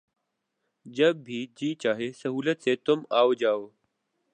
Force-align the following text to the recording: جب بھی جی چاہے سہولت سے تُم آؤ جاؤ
جب 0.85 1.15
بھی 1.15 1.45
جی 1.57 1.73
چاہے 1.75 2.11
سہولت 2.13 2.63
سے 2.63 2.75
تُم 2.85 2.99
آؤ 3.09 3.33
جاؤ 3.33 3.65